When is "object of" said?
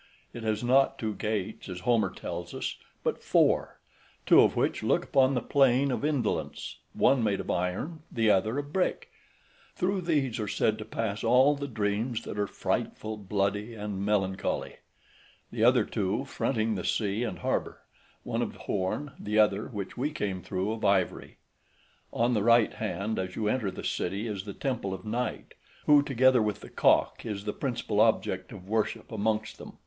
28.01-28.67